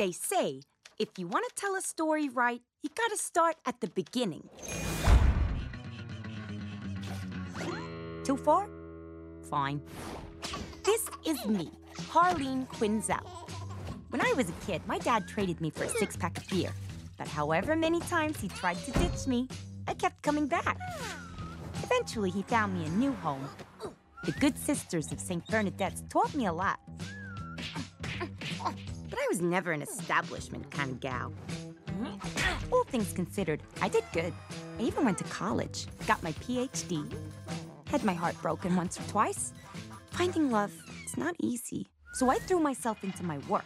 [0.00, 0.62] They say
[0.98, 4.48] if you want to tell a story right, you gotta start at the beginning.
[8.24, 8.70] Too far?
[9.50, 9.82] Fine.
[10.84, 11.70] This is me,
[12.08, 13.20] Harleen Quinzel.
[14.08, 16.72] When I was a kid, my dad traded me for a six pack of beer.
[17.18, 19.48] But however many times he tried to ditch me,
[19.86, 20.78] I kept coming back.
[21.82, 23.46] Eventually, he found me a new home.
[24.24, 25.46] The Good Sisters of St.
[25.48, 26.80] Bernadette's taught me a lot
[29.29, 31.33] But I was never an establishment kind of gal.
[32.71, 34.33] All things considered, I did good.
[34.79, 37.05] I even went to college, got my PhD,
[37.87, 39.53] had my heart broken once or twice.
[40.11, 40.73] Finding love
[41.05, 43.65] is not easy, so I threw myself into my work,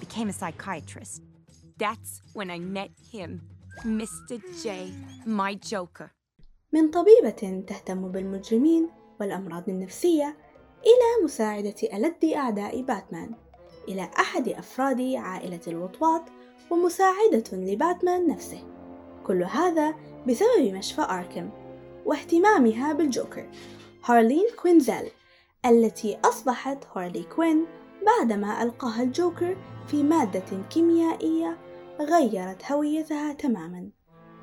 [0.00, 1.22] became a psychiatrist.
[1.78, 3.42] That's when I met him,
[3.84, 4.40] Mr.
[4.62, 4.92] J,
[5.26, 6.12] my Joker.
[6.72, 8.88] من طبيبة تهتم بالمجرمين
[9.20, 10.36] والأمراض النفسية
[10.84, 13.34] إلى مساعدة ألد أعداء باتمان
[13.87, 16.21] إلى أحد أفراد عائلة الوطواط
[16.69, 18.63] ومساعدة لباتمان نفسه.
[19.27, 19.95] كل هذا
[20.27, 21.49] بسبب مشفى آركم
[22.05, 23.49] واهتمامها بالجوكر
[24.05, 25.09] هارلين كوينزل
[25.65, 27.65] التي أصبحت هارلي كوين
[28.05, 31.57] بعدما ألقاها الجوكر في مادة كيميائية
[31.99, 33.89] غيرت هويتها تماما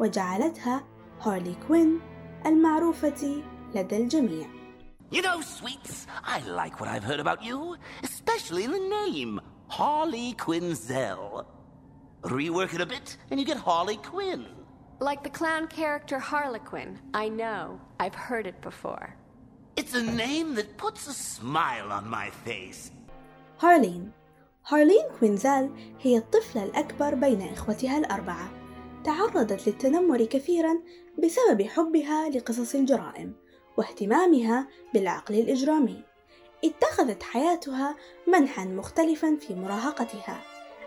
[0.00, 0.84] وجعلتها
[1.20, 2.00] هارلي كوين
[2.46, 3.42] المعروفة
[3.74, 4.59] لدى الجميع.
[5.11, 11.45] You know, sweets, I like what I've heard about you, especially the name, Harley Quinzel.
[12.23, 14.45] Rework it a bit, and you get Harley Quinn.
[14.99, 16.97] Like the clown character Harlequin.
[17.13, 17.79] I know.
[17.99, 19.15] I've heard it before.
[19.75, 22.91] It's a name that puts a smile on my face.
[23.59, 24.11] هارلين
[24.67, 25.69] هارلين كوينزال
[26.01, 28.49] هي الطفلة الأكبر بين إخوتها الأربعة
[29.03, 30.73] تعرضت للتنمر كثيرا
[31.23, 33.33] بسبب حبها لقصص الجرائم
[33.76, 36.02] واهتمامها بالعقل الإجرامي.
[36.64, 37.96] اتخذت حياتها
[38.26, 40.40] منحا مختلفا في مراهقتها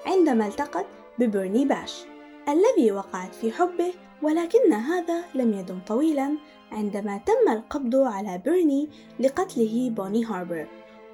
[0.05, 0.85] عندما التقت
[1.19, 2.03] ببرني باش
[2.49, 6.37] الذي وقعت في حبه ولكن هذا لم يدم طويلا
[6.71, 10.67] عندما تم القبض على بيرني لقتله بوني هاربر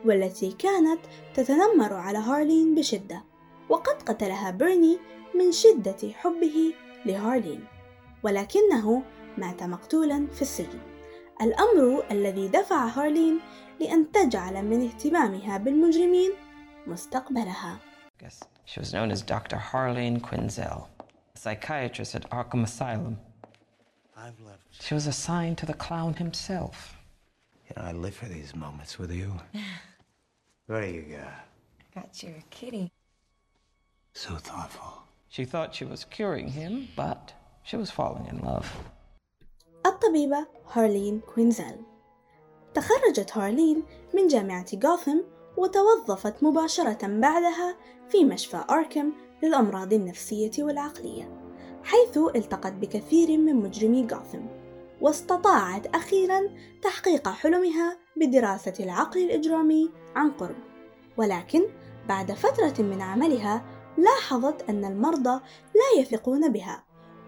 [0.06, 1.00] والتي كانت
[1.34, 3.24] تتنمر على هارلين بشدة.
[3.70, 4.98] وقد قتلها بيرني
[5.36, 6.74] من شدة حبه
[7.06, 7.64] لهارلين
[8.24, 9.04] ولكنه
[9.38, 10.80] مات مقتولا في السجن.
[11.42, 13.40] الأمر الذي دفع هارلين
[13.80, 16.32] لأن تجعل من اهتمامها بالمجرمين
[16.88, 17.80] مستقبلها
[18.20, 19.56] Guess she was known as Dr.
[19.56, 20.88] Harlene Quinzel,
[21.36, 23.18] a psychiatrist at Arkham Asylum.
[24.18, 24.60] I've left.
[24.72, 26.98] She was assigned to the clown himself.
[27.68, 29.32] You know, I live for these moments with you.
[30.68, 31.46] what do you got?
[31.96, 32.92] Got your kitty.
[34.14, 35.04] So thoughtful.
[35.30, 37.34] She thought she was curing him, but
[37.64, 38.70] she was falling in love.
[39.86, 41.76] الطبيبة هارلين كوينزيل
[42.74, 45.18] تخرجت هارلين من جامعة غوثم
[45.58, 47.76] وتوظفت مباشرة بعدها
[48.10, 49.12] في مشفى أركم
[49.44, 51.40] للأمراض النفسية والعقلية
[51.84, 54.46] حيث التقت بكثير من مجرمي غوثم
[55.02, 56.40] واستطاعت أخيرا
[56.82, 60.56] تحقيق حلمها بدراسة العقل الإجرامي عن قرب.
[61.18, 61.62] ولكن
[62.10, 63.66] بعد فترة من عملها
[63.98, 65.42] لاحظت أن المرضى
[65.76, 66.84] لا يثقون بها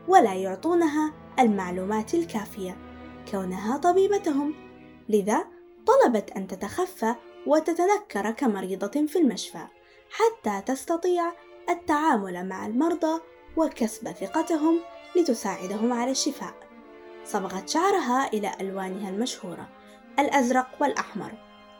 [0.07, 2.77] ولا يعطونها المعلومات الكافية.
[3.31, 4.53] كونها طبيبتهم.
[5.09, 5.45] لذا
[5.85, 7.15] طلبت أن تتخفى
[7.47, 9.67] وتتنكر كمريضة في المشفى
[10.09, 11.33] حتى تستطيع
[11.69, 13.21] التعامل مع المرضى
[13.57, 14.79] وكسب ثقتهم
[15.15, 16.53] لتساعدهم على الشفاء.
[17.25, 19.69] صبغت شعرها إلى ألوانها المشهورة
[20.19, 21.31] الأزرق والأحمر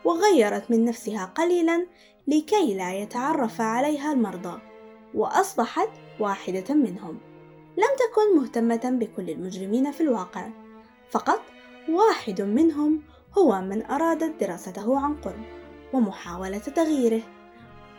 [0.06, 1.88] وغيرت من نفسها قليلا
[2.28, 4.62] لكي لا يتعرف عليها المرضى
[5.14, 5.90] وأصبحت
[6.20, 7.31] واحدة منهم.
[7.78, 10.50] لم تكن مهتمة بكل المجرمين في الواقع.
[11.12, 11.42] فقط
[11.90, 13.02] واحد منهم
[13.38, 15.44] هو من أرادت دراسته عن قرب
[15.94, 17.22] ومحاولة تغييره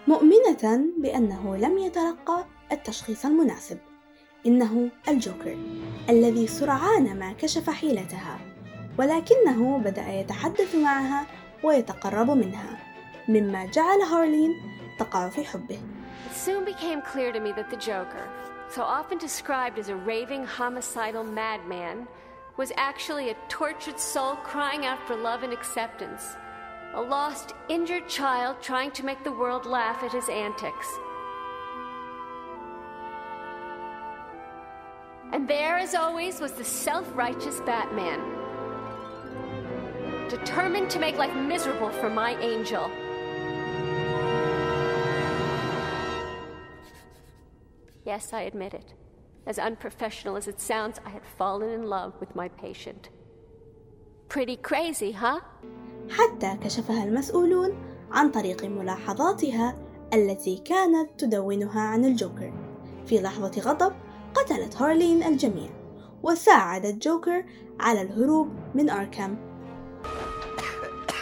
[0.08, 3.78] مؤمنة بأنه لم يتلقى التشخيص المناسب.
[4.46, 5.58] إنه الجوكر
[6.08, 8.38] الذي سرعان ما كشف حيلتها
[8.98, 11.26] ولكنه بدأ يتحدث معها
[11.64, 12.78] ويتقرب منها
[13.28, 14.50] مما جعل هارلين
[14.98, 15.78] تقع في حبه.
[16.26, 18.28] It soon became clear to me that the Joker,
[18.68, 22.06] so often described as a raving, homicidal madman,
[22.56, 26.36] was actually a tortured soul crying out for love and acceptance.
[26.94, 30.88] A lost, injured child trying to make the world laugh at his antics.
[35.32, 38.20] And there, as always, was the self righteous Batman,
[40.28, 42.90] determined to make life miserable for my angel.
[48.12, 48.88] Yes, I admit it.
[49.46, 53.08] As unprofessional as it sounds, I had fallen in love with my patient.
[54.28, 55.40] Pretty crazy, huh?
[56.10, 57.76] حتى كشفها المسؤولون
[58.12, 59.76] عن طريق ملاحظاتها
[60.14, 62.52] التي كانت تدونها عن الجوكر
[63.06, 63.92] في لحظة غضب
[64.34, 65.70] قتلت هارلين الجميع
[66.22, 67.44] وساعدت جوكر
[67.80, 69.36] على الهروب من أركام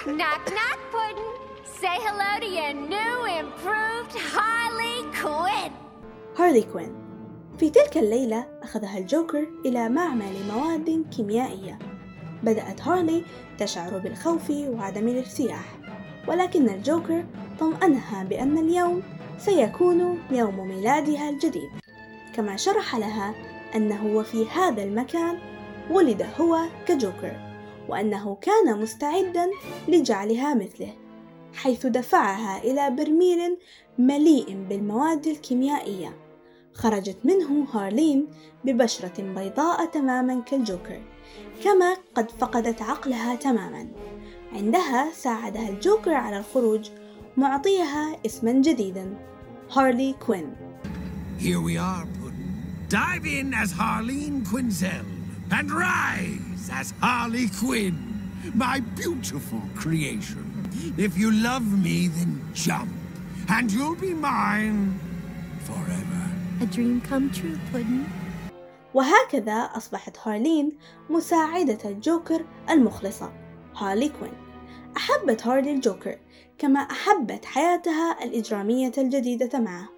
[0.06, 1.32] knock knock puddin
[1.80, 5.89] say hello to your new improved Harley Quinn
[6.40, 6.92] هارلي كوين.
[7.58, 11.78] في تلك الليلة أخذها الجوكر إلى معمل مواد كيميائية.
[12.42, 13.24] بدأت هارلي
[13.58, 15.78] تشعر بالخوف وعدم الارتياح
[16.28, 17.24] ولكن الجوكر
[17.60, 19.02] طمأنها بأن اليوم
[19.38, 21.70] سيكون يوم ميلادها الجديد.
[22.34, 23.34] كما شرح لها
[23.74, 25.38] أنه وفي هذا المكان
[25.90, 27.36] ولد هو كجوكر
[27.88, 29.50] وأنه كان مستعدا
[29.88, 30.94] لجعلها مثله
[31.54, 33.58] حيث دفعها إلى برميل
[33.98, 36.19] مليء بالمواد الكيميائية.
[36.74, 38.26] خرجت منه هارلين
[38.64, 41.00] ببشرة بيضاء تماما كالجوكر
[41.64, 43.86] كما قد فقدت عقلها تماما
[44.52, 46.90] عندها ساعدها الجوكر على الخروج
[47.36, 49.14] معطيها اسما جديدا
[49.72, 50.52] هارلي كوين
[51.38, 52.50] Here we are, Puddin.
[52.90, 55.06] Dive in as Harleen Quinzel
[55.50, 57.96] and rise as Harley Quinn,
[58.54, 60.44] my beautiful creation.
[60.98, 62.92] If you love me, then jump,
[63.48, 65.00] and you'll be mine
[65.68, 66.19] forever.
[66.60, 68.04] A dream come true, Puddin'.
[68.94, 70.78] وهكذا أصبحت هارلين
[71.10, 73.32] مساعدة الجوكر المخلصة
[73.76, 74.32] هارلي كوين
[74.96, 76.18] أحبت هارلي الجوكر
[76.58, 79.88] كما أحبت حياتها الإجرامية الجديدة معه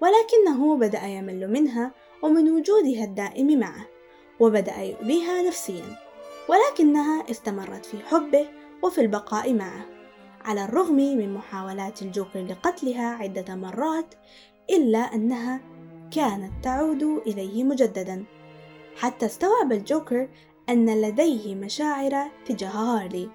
[0.00, 1.92] ولكنه بدأ يمل منها
[2.22, 3.86] ومن وجودها الدائم معه
[4.40, 5.96] وبدأ يؤذيها نفسيا
[6.48, 8.46] ولكنها استمرت في حبه
[8.82, 9.86] وفي البقاء معه
[10.44, 14.14] على الرغم من محاولات الجوكر لقتلها عدة مرات
[14.70, 15.60] إلا أنها
[16.10, 18.24] كانت تعود إليه مجددا.
[18.96, 20.28] حتى استوعب الجوكر
[20.68, 23.30] أن لديه مشاعر تجاه هارلي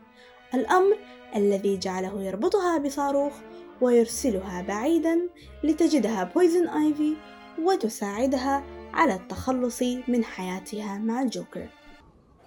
[0.53, 0.97] الأمر
[1.35, 3.33] الذي جعله يربطها بصاروخ
[3.81, 5.29] ويرسلها بعيدا
[5.63, 7.15] لتجدها بويزن آيفي
[7.61, 11.67] وتساعدها على التخلص من حياتها مع الجوكر.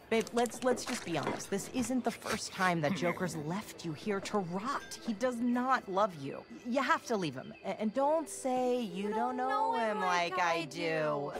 [0.08, 1.50] Babe, let's let's just be honest.
[1.50, 4.98] This isn't the first time that Joker's left you here to rot.
[5.04, 6.44] He does not love you.
[6.64, 7.52] You have to leave him.
[7.64, 11.32] And don't say you don't know him like I do.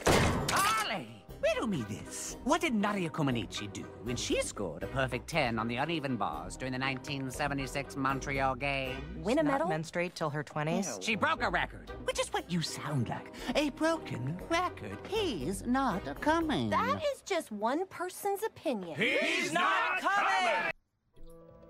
[0.51, 1.07] Harley!
[1.42, 2.36] Riddle me this.
[2.44, 6.56] What did Nadia Comaneci do when she scored a perfect 10 on the uneven bars
[6.56, 9.24] during the 1976 Montreal Games?
[9.24, 9.68] Win a medal?
[9.68, 11.02] menstruate till her 20s?
[11.02, 13.32] She broke a record, which is what you sound like.
[13.56, 14.96] A broken record.
[15.08, 16.70] He's not coming.
[16.70, 18.96] That is just one person's opinion.
[18.96, 20.72] He's not coming!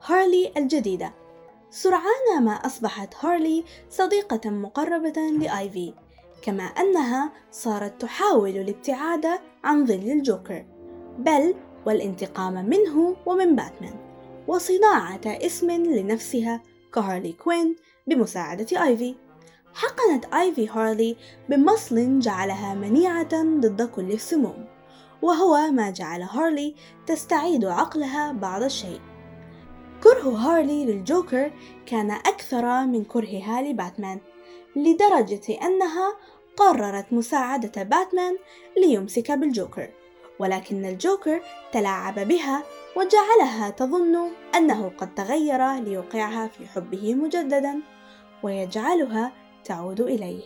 [0.05, 1.15] هارلي الجديدة
[1.71, 5.95] سرعان ما أصبحت هارلي صديقة مقربة لآيفي
[6.42, 9.26] كما أنها صارت تحاول الابتعاد
[9.64, 10.66] عن ظل الجوكر
[11.20, 11.56] بل
[11.86, 13.94] والانتقام منه ومن باتمان
[14.48, 16.62] وصناعة اسم لنفسها
[16.94, 17.76] كهارلي كوين
[18.08, 19.16] بمساعدة آيفي.
[19.74, 21.18] حقنت آيفي هارلي
[21.50, 24.66] بمصل جعلها منيعة ضد كل السموم
[25.22, 26.76] وهو ما جعل هارلي
[27.08, 29.02] تستعيد عقلها بعض الشيء.
[30.04, 31.52] كره هارلي للجوكر
[31.86, 34.20] كان أكثر من كرهها لباتمان
[34.78, 36.18] لدرجة أنها
[36.58, 38.38] قررت مساعدة باتمان
[38.78, 39.90] ليمسك بالجوكر
[40.40, 41.42] ولكن الجوكر
[41.72, 42.64] تلاعب بها
[42.96, 47.82] وجعلها تظن أنه قد تغير ليوقعها في حبه مجددا
[48.44, 49.32] ويجعلها
[49.64, 50.44] تعود إليه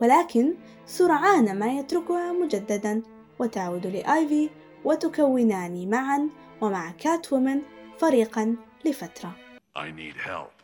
[0.00, 0.54] ولكن
[0.86, 3.02] سرعان ما يتركها مجددا
[3.38, 4.50] وتعود لآيفي
[4.84, 6.28] وتكونان معا
[6.60, 7.62] ومع كات وومن
[7.98, 9.32] فريقا لفترة
[9.76, 10.54] I need help.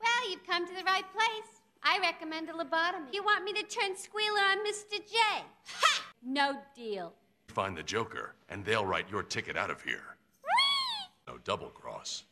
[0.00, 1.55] Well, you've come to the right place.
[1.88, 3.12] I recommend a lobotomy.
[3.12, 4.98] You want me to turn squealer on Mr.
[4.98, 5.16] J?
[5.68, 6.02] Ha!
[6.24, 7.12] No deal.
[7.46, 10.16] Find the Joker, and they'll write your ticket out of here.
[11.28, 12.24] No double cross.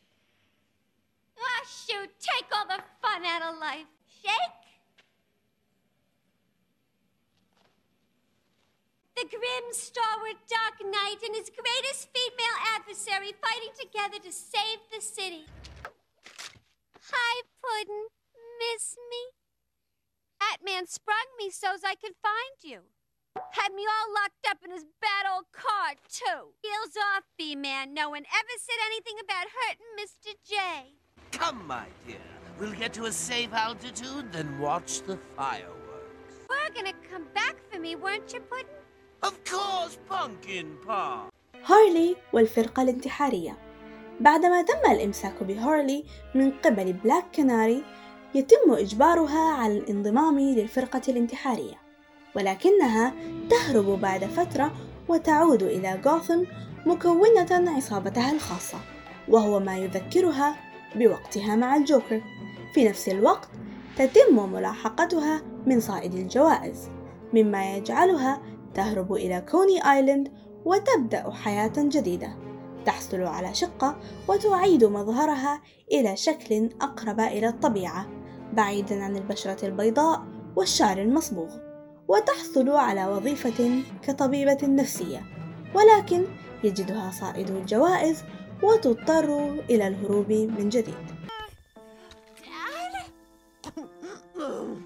[1.39, 3.87] Ah, shoot, take all the fun out of life.
[4.21, 4.33] Shake?
[9.15, 15.01] The grim, stalwart Dark Knight and his greatest female adversary fighting together to save the
[15.01, 15.45] city.
[17.09, 18.07] Hi, Puddin'.
[18.59, 19.44] Miss me?
[20.40, 22.80] Batman sprung me so's I could find you.
[23.52, 26.40] Had me all locked up in his bad old car, too.
[26.62, 27.94] Heels off, B-Man.
[27.94, 30.30] No one ever said anything about hurting Mr.
[30.50, 30.56] J.
[31.30, 32.16] Come, my dear.
[32.58, 36.34] We'll get to a safe altitude, then watch the fireworks.
[36.48, 38.80] Were gonna come back for me, weren't you, Puddin'?
[39.22, 41.30] Of course, Pumpkin Pop.
[41.64, 43.58] هارلي والفرقة الانتحارية
[44.20, 46.04] بعدما تم الإمساك بهارلي
[46.34, 47.84] من قبل بلاك كناري
[48.35, 51.75] يتم إجبارها على الانضمام للفرقة الانتحارية
[52.35, 53.13] ولكنها
[53.49, 54.71] تهرب بعد فترة
[55.07, 56.43] وتعود إلى غوثم
[56.85, 58.77] مكونة عصابتها الخاصة
[59.29, 60.55] وهو ما يذكرها
[60.95, 62.21] بوقتها مع الجوكر.
[62.73, 63.49] في نفس الوقت
[63.97, 66.89] تتم ملاحقتها من صائد الجوائز
[67.33, 68.41] مما يجعلها
[68.73, 70.31] تهرب إلى كوني آيلاند
[70.65, 72.37] وتبدأ حياة جديدة
[72.85, 75.61] تحصل على شقة وتعيد مظهرها
[75.91, 78.24] إلى شكل أقرب إلى الطبيعة.
[78.55, 81.57] بعيدا عن البشرة البيضاء والشعر المصبوغ
[82.07, 85.23] وتحصل على وظيفة كطبيبة نفسية
[85.73, 86.25] ولكن
[86.63, 88.23] يجدها صائد الجوائز
[88.63, 91.15] وتضطر إلى الهروب من جديد
[94.37, 94.77] Oh,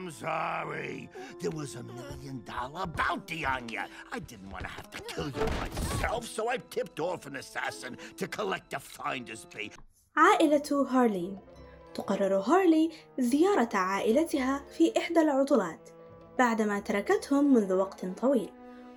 [0.00, 1.08] I'm sorry.
[1.40, 3.82] There was a million dollar bounty on you.
[4.12, 7.98] I didn't want to have to kill you myself, so I tipped off an assassin
[8.16, 9.72] to collect a finder's fee.
[10.16, 11.38] عائلة هارلين
[11.94, 15.90] تقرر هارلي زيارة عائلتها في إحدى العطلات
[16.38, 18.50] بعدما تركتهم منذ وقت طويل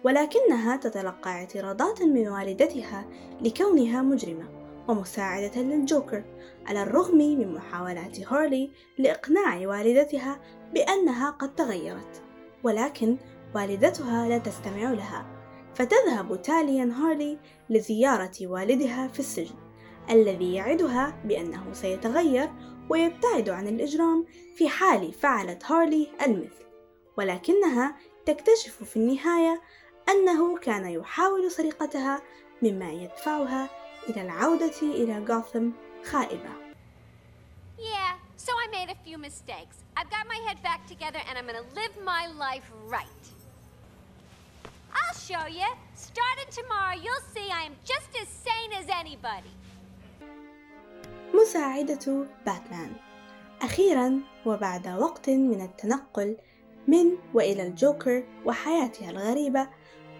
[0.04, 3.06] ولكنها تتلقى اعتراضات من والدتها
[3.42, 4.50] لكونها مجرمة
[4.88, 6.24] ومساعدة للجوكر
[6.66, 10.40] على الرغم من محاولات هارلي لإقناع والدتها
[10.74, 12.22] بأنها قد تغيرت
[12.64, 13.18] ولكن
[13.56, 15.26] والدتها لا تستمع لها
[15.76, 17.40] فتذهب تاليا هارلي
[17.70, 19.63] لزيارة والدها في السجن.
[20.10, 22.50] الذي يعدها بأنه سيتغير
[22.90, 26.66] ويبتعد عن الإجرام في حال فعلت هارلي المثل
[27.18, 27.96] ولكنها
[28.26, 29.62] تكتشف في النهاية
[30.10, 32.22] أنه كان يحاول سرقتها
[32.62, 33.70] مما يدفعها
[34.10, 35.70] إلى العودة إلى غوثم
[36.12, 36.64] خائبة
[37.78, 39.76] Yeah, so I made a few mistakes.
[39.98, 43.24] I've got my head back together and I'm gonna live my life right.
[44.94, 45.68] I'll show you.
[45.96, 49.52] Starting tomorrow, you'll see I am just as sane as anybody.
[51.34, 52.92] مساعدة باتمان
[53.62, 56.38] أخيرا وبعد وقت من التنقل
[56.88, 59.68] من وإلى الجوكر وحياتها الغريبة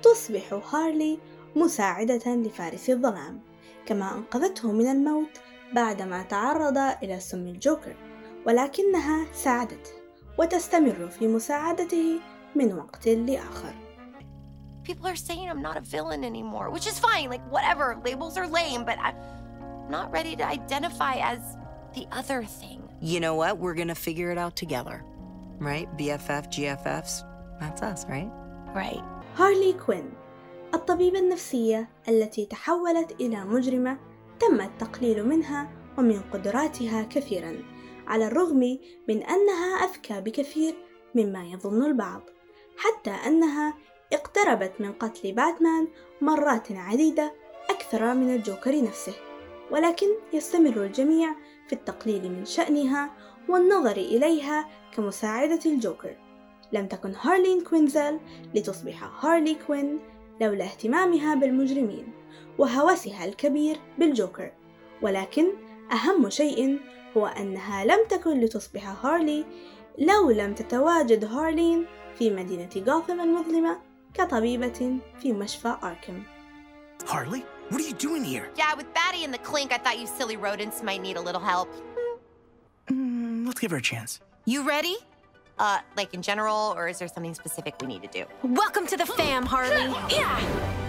[0.04, 1.20] تصبح هارلي
[1.56, 3.42] مساعدة لفارس الظلام
[3.86, 5.40] كما أنقذته من الموت
[5.74, 7.96] بعدما تعرض إلى سم الجوكر
[8.48, 9.92] ولكنها ساعدته
[10.40, 12.20] وتستمر في مساعدته
[12.56, 13.74] من وقت لآخر
[14.84, 17.30] People are saying I'm not a villain anymore, which is fine.
[17.30, 17.98] Like, whatever.
[18.04, 19.16] Labels are lame, but I'm
[19.90, 21.40] not ready to identify as
[21.96, 22.82] the other thing.
[23.02, 23.58] You know what?
[23.58, 25.04] We're gonna figure it out together.
[25.60, 25.88] Right?
[25.98, 27.24] BFF, GFFs.
[27.60, 28.30] That's us, right?
[28.76, 29.04] Right.
[29.38, 30.14] هارلي كوين
[30.74, 33.98] الطبيبة النفسية التي تحولت إلى مجرمة
[34.40, 37.64] تم التقليل منها ومن قدراتها كثيرا
[38.08, 40.76] على الرغم من أنها أذكى بكثير
[41.16, 42.22] مما يظن البعض
[42.78, 43.74] حتى أنها
[44.14, 45.88] اقتربت من قتل باتمان
[46.22, 47.34] مرات عديدة
[47.70, 49.14] أكثر من الجوكر نفسه
[49.74, 51.36] ولكن يستمر الجميع
[51.68, 53.12] في التقليل من شأنها
[53.50, 56.16] والنظر إليها كمساعدة الجوكر.
[56.74, 58.20] لم تكن هارلين كوينزيل
[58.56, 60.00] لتصبح هارلي كوين
[60.42, 62.08] لولا اهتمامها بالمجرمين
[62.58, 64.52] وهوسها الكبير بالجوكر.
[65.02, 65.46] ولكن
[65.92, 66.80] أهم شيء
[67.18, 69.46] هو أنها لم تكن لتصبح هارلي
[69.98, 71.86] لو لم تتواجد هارلين
[72.18, 73.80] في مدينة غوثم المظلمة
[74.14, 76.24] كطبيبة في مشفى أركم.
[77.06, 77.42] Harley,
[77.74, 78.50] what are you doing here?
[78.56, 81.42] Yeah, with Batty and the Clink, I thought you silly rodents might need a little
[81.42, 81.74] help.
[82.88, 84.22] Mm, let's give her a chance.
[84.46, 84.96] You ready?
[85.58, 88.26] Uh, like in general, or is there something specific we need to do?
[88.44, 89.92] Welcome to the fam, Harley.
[90.16, 90.83] Yeah.